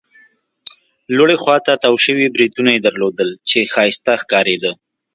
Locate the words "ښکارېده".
4.21-4.71